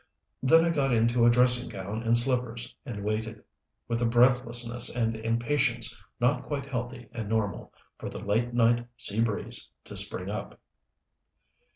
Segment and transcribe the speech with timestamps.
[0.41, 3.43] Then I got into a dressing gown and slippers and waited,
[3.87, 9.23] with a breathlessness and impatience not quite healthy and normal, for the late night sea
[9.23, 10.59] breeze to spring up.